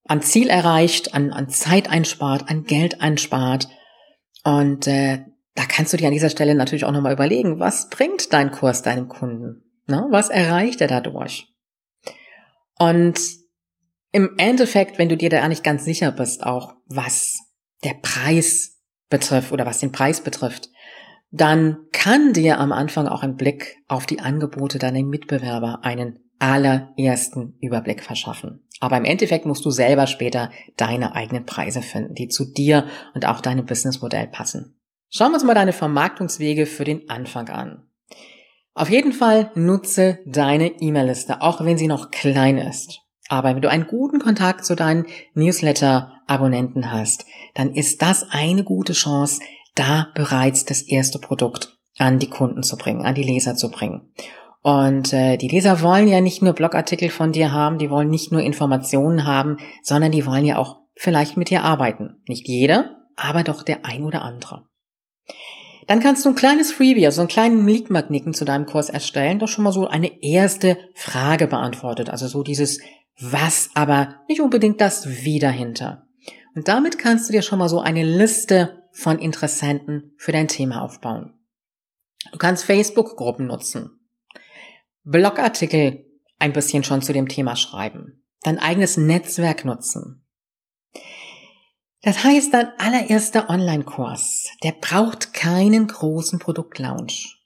[0.06, 3.68] an Ziel erreicht, an, an Zeit einspart, an Geld einspart.
[4.44, 8.32] Und äh, da kannst du dir an dieser Stelle natürlich auch nochmal überlegen, was bringt
[8.32, 9.64] dein Kurs deinem Kunden?
[9.88, 10.08] Ne?
[10.10, 11.48] Was erreicht er dadurch?
[12.78, 13.20] Und
[14.12, 17.40] im Endeffekt, wenn du dir da nicht ganz sicher bist, auch was
[17.84, 18.80] der Preis
[19.10, 20.70] betrifft oder was den Preis betrifft,
[21.32, 27.56] dann kann dir am Anfang auch ein Blick auf die Angebote deiner Mitbewerber einen allerersten
[27.62, 28.68] Überblick verschaffen.
[28.80, 33.28] Aber im Endeffekt musst du selber später deine eigenen Preise finden, die zu dir und
[33.28, 34.76] auch deinem Businessmodell passen.
[35.10, 37.88] Schauen wir uns mal deine Vermarktungswege für den Anfang an.
[38.74, 43.02] Auf jeden Fall nutze deine E-Mail-Liste, auch wenn sie noch klein ist.
[43.30, 48.94] Aber wenn du einen guten Kontakt zu deinen Newsletter-Abonnenten hast, dann ist das eine gute
[48.94, 49.42] Chance,
[49.76, 54.12] da bereits das erste Produkt an die Kunden zu bringen, an die Leser zu bringen.
[54.64, 58.32] Und äh, die Leser wollen ja nicht nur Blogartikel von dir haben, die wollen nicht
[58.32, 62.22] nur Informationen haben, sondern die wollen ja auch vielleicht mit dir arbeiten.
[62.28, 64.68] Nicht jeder, aber doch der ein oder andere.
[65.88, 69.48] Dann kannst du ein kleines Freebie, also einen kleinen Lead-Magneten zu deinem Kurs erstellen, doch
[69.48, 72.10] schon mal so eine erste Frage beantwortet.
[72.10, 72.80] Also so dieses,
[73.20, 76.08] was aber nicht unbedingt das Wie dahinter.
[76.56, 80.82] Und damit kannst du dir schon mal so eine Liste von Interessenten für dein Thema
[80.82, 81.34] aufbauen.
[82.32, 84.01] Du kannst Facebook-Gruppen nutzen,
[85.04, 86.06] Blogartikel
[86.40, 90.26] ein bisschen schon zu dem Thema schreiben, dein eigenes Netzwerk nutzen.
[92.02, 97.38] Das heißt, dein allererster Online-Kurs, der braucht keinen großen Produktlaunch.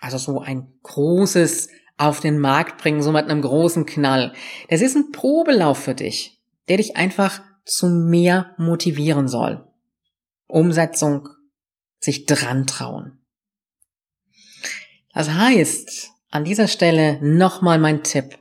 [0.00, 4.34] Also so ein großes auf den Markt bringen, so mit einem großen Knall.
[4.68, 9.66] Das ist ein Probelauf für dich, der dich einfach zu mehr motivieren soll.
[10.46, 11.28] Umsetzung,
[11.98, 13.24] sich dran trauen.
[15.14, 18.36] Das heißt, an dieser Stelle nochmal mein Tipp.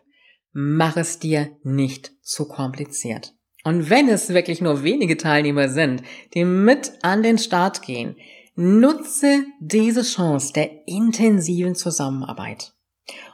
[0.51, 3.35] Mach es dir nicht zu kompliziert.
[3.63, 6.01] Und wenn es wirklich nur wenige Teilnehmer sind,
[6.33, 8.15] die mit an den Start gehen,
[8.55, 12.73] nutze diese Chance der intensiven Zusammenarbeit.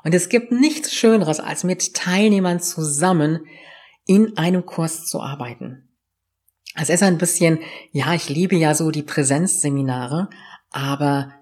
[0.03, 3.45] Und es gibt nichts Schöneres, als mit Teilnehmern zusammen
[4.05, 5.89] in einem Kurs zu arbeiten.
[6.75, 7.59] Es ist ein bisschen,
[7.91, 10.29] ja, ich liebe ja so die Präsenzseminare,
[10.69, 11.38] aber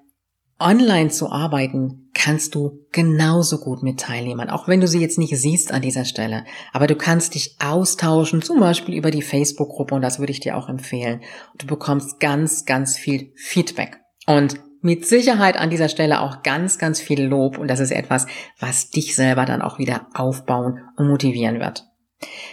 [0.59, 5.35] online zu arbeiten kannst du genauso gut mit Teilnehmern, auch wenn du sie jetzt nicht
[5.37, 6.45] siehst an dieser Stelle.
[6.73, 10.57] Aber du kannst dich austauschen, zum Beispiel über die Facebook-Gruppe und das würde ich dir
[10.57, 11.21] auch empfehlen.
[11.57, 13.99] Du bekommst ganz, ganz viel Feedback.
[14.25, 18.25] Und mit Sicherheit an dieser Stelle auch ganz, ganz viel Lob und das ist etwas,
[18.59, 21.85] was dich selber dann auch wieder aufbauen und motivieren wird.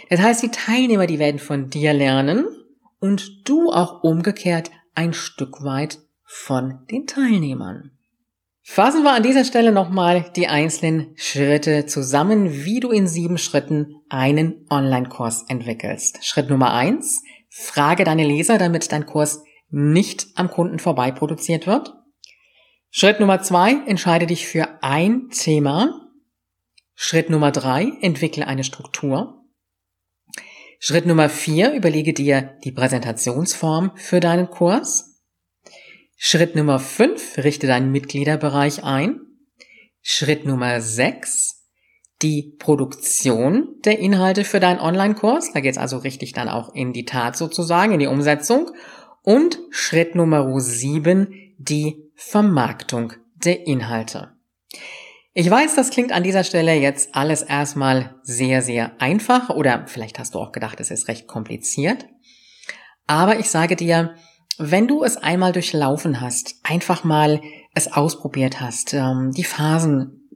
[0.09, 2.45] Das heißt, die Teilnehmer, die werden von dir lernen
[2.99, 7.94] und du auch umgekehrt ein Stück weit von den Teilnehmern.
[8.67, 14.01] Fassen wir an dieser Stelle nochmal die einzelnen Schritte zusammen, wie du in sieben Schritten
[14.09, 16.25] einen Online-Kurs entwickelst.
[16.25, 21.93] Schritt Nummer eins, frage deine Leser, damit dein Kurs nicht am Kunden vorbei produziert wird.
[22.89, 26.09] Schritt Nummer zwei, entscheide dich für ein Thema.
[26.95, 29.45] Schritt Nummer drei, entwickle eine Struktur.
[30.79, 35.14] Schritt Nummer vier, überlege dir die Präsentationsform für deinen Kurs.
[36.27, 39.21] Schritt Nummer fünf, richte deinen Mitgliederbereich ein.
[40.01, 41.67] Schritt Nummer sechs,
[42.23, 45.53] die Produktion der Inhalte für deinen Online-Kurs.
[45.53, 48.71] Da geht es also richtig dann auch in die Tat sozusagen, in die Umsetzung.
[49.21, 54.31] Und Schritt Nummer sieben, die Vermarktung der Inhalte.
[55.35, 60.17] Ich weiß, das klingt an dieser Stelle jetzt alles erstmal sehr, sehr einfach oder vielleicht
[60.17, 62.07] hast du auch gedacht, es ist recht kompliziert.
[63.05, 64.15] Aber ich sage dir,
[64.57, 67.41] wenn du es einmal durchlaufen hast, einfach mal
[67.73, 70.29] es ausprobiert hast, ähm, die Phasen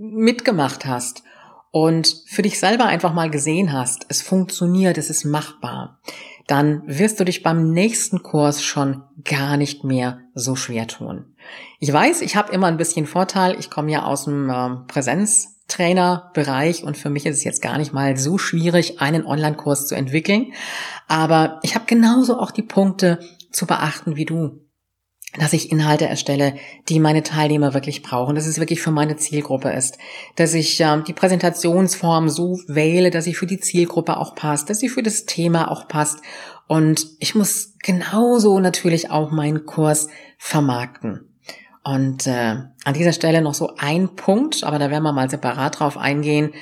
[0.00, 1.22] mitgemacht hast
[1.70, 6.00] und für dich selber einfach mal gesehen hast, es funktioniert, es ist machbar,
[6.46, 11.34] dann wirst du dich beim nächsten Kurs schon gar nicht mehr so schwer tun.
[11.80, 13.56] Ich weiß, ich habe immer ein bisschen Vorteil.
[13.58, 17.92] Ich komme ja aus dem äh, Präsenztrainerbereich und für mich ist es jetzt gar nicht
[17.92, 20.52] mal so schwierig, einen Online-Kurs zu entwickeln.
[21.08, 23.20] Aber ich habe genauso auch die Punkte
[23.54, 24.60] zu beachten wie du
[25.36, 26.54] dass ich Inhalte erstelle,
[26.88, 29.98] die meine Teilnehmer wirklich brauchen, dass es wirklich für meine Zielgruppe ist,
[30.36, 34.78] dass ich äh, die Präsentationsform so wähle, dass sie für die Zielgruppe auch passt, dass
[34.78, 36.20] sie für das Thema auch passt
[36.66, 41.28] und ich muss genauso natürlich auch meinen Kurs vermarkten.
[41.82, 45.80] Und äh, an dieser Stelle noch so ein Punkt, aber da werden wir mal separat
[45.80, 46.52] drauf eingehen,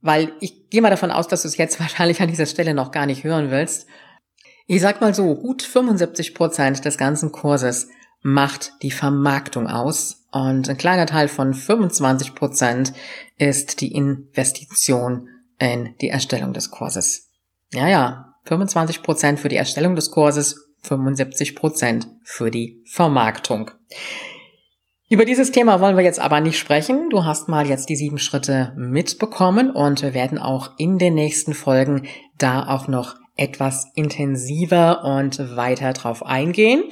[0.00, 2.90] weil ich gehe mal davon aus, dass du es jetzt wahrscheinlich an dieser Stelle noch
[2.90, 3.86] gar nicht hören willst.
[4.72, 7.88] Ich sag mal so, gut 75 Prozent des ganzen Kurses
[8.22, 12.92] macht die Vermarktung aus und ein kleiner Teil von 25 Prozent
[13.36, 17.32] ist die Investition in die Erstellung des Kurses.
[17.74, 23.72] Ja, ja, 25 Prozent für die Erstellung des Kurses, 75 Prozent für die Vermarktung.
[25.08, 27.10] Über dieses Thema wollen wir jetzt aber nicht sprechen.
[27.10, 31.54] Du hast mal jetzt die sieben Schritte mitbekommen und wir werden auch in den nächsten
[31.54, 32.06] Folgen
[32.38, 36.84] da auch noch etwas intensiver und weiter drauf eingehen.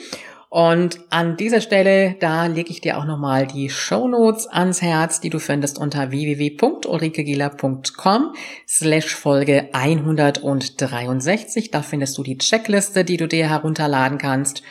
[0.51, 5.21] Und an dieser Stelle, da lege ich dir auch nochmal die Show Notes ans Herz,
[5.21, 8.35] die du findest unter www.ulrikegieler.com
[8.67, 11.71] slash Folge 163.
[11.71, 14.63] Da findest du die Checkliste, die du dir herunterladen kannst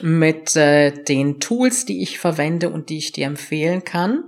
[0.00, 4.22] mit äh, den Tools, die ich verwende und die ich dir empfehlen kann.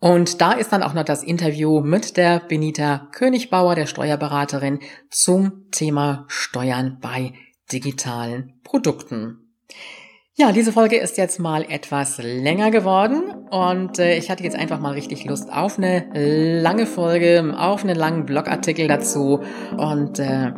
[0.00, 4.80] Und da ist dann auch noch das Interview mit der Benita Königbauer, der Steuerberaterin,
[5.10, 7.34] zum Thema Steuern bei
[7.70, 9.50] digitalen Produkten.
[10.34, 14.80] Ja, diese Folge ist jetzt mal etwas länger geworden und äh, ich hatte jetzt einfach
[14.80, 16.06] mal richtig Lust auf eine
[16.62, 19.42] lange Folge, auf einen langen Blogartikel dazu
[19.76, 20.52] und äh,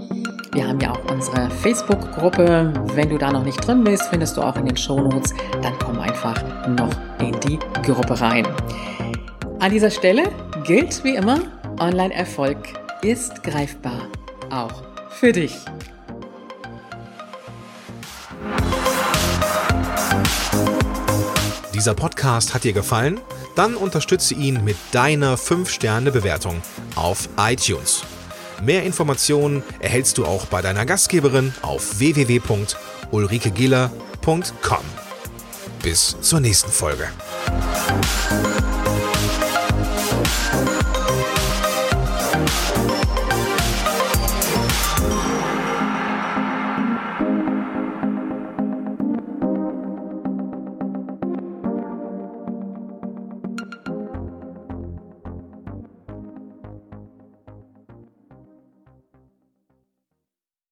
[0.53, 2.73] wir haben ja auch unsere Facebook-Gruppe.
[2.95, 5.35] Wenn du da noch nicht drin bist, findest du auch in den Show Notes.
[5.63, 8.47] Dann komm einfach noch in die Gruppe rein.
[9.63, 10.25] An dieser Stelle
[10.65, 11.41] gilt wie immer,
[11.79, 12.59] Online-Erfolg
[13.01, 14.09] ist greifbar,
[14.51, 15.55] auch für dich.
[21.73, 23.21] Dieser Podcast hat dir gefallen?
[23.55, 26.61] Dann unterstütze ihn mit deiner 5-Sterne-Bewertung
[26.97, 28.03] auf iTunes.
[28.65, 34.85] Mehr Informationen erhältst du auch bei deiner Gastgeberin auf www.ulrikegiller.com.
[35.85, 37.07] Bis zur nächsten Folge.